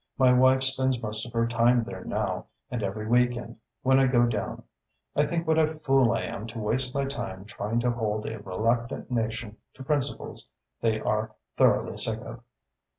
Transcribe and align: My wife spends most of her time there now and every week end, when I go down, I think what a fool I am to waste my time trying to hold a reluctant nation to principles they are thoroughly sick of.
My 0.17 0.33
wife 0.33 0.63
spends 0.63 0.99
most 0.99 1.27
of 1.27 1.33
her 1.33 1.45
time 1.47 1.83
there 1.83 2.03
now 2.03 2.47
and 2.71 2.81
every 2.81 3.05
week 3.05 3.37
end, 3.37 3.57
when 3.83 3.99
I 3.99 4.07
go 4.07 4.25
down, 4.25 4.63
I 5.15 5.27
think 5.27 5.45
what 5.45 5.59
a 5.59 5.67
fool 5.67 6.11
I 6.11 6.21
am 6.23 6.47
to 6.47 6.57
waste 6.59 6.95
my 6.95 7.05
time 7.05 7.45
trying 7.45 7.79
to 7.81 7.91
hold 7.91 8.25
a 8.25 8.39
reluctant 8.41 9.11
nation 9.11 9.57
to 9.75 9.83
principles 9.83 10.49
they 10.81 10.99
are 10.99 11.35
thoroughly 11.55 11.97
sick 11.97 12.19
of. 12.19 12.41